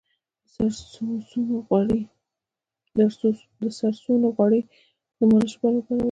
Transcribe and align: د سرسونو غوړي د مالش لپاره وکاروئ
د 2.97 3.01
سرسونو 3.77 4.27
غوړي 4.35 4.61
د 5.17 5.19
مالش 5.31 5.53
لپاره 5.55 5.75
وکاروئ 5.77 5.99